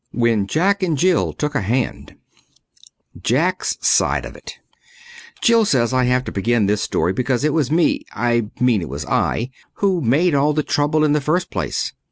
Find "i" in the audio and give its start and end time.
5.93-6.05, 8.11-8.47, 9.05-9.51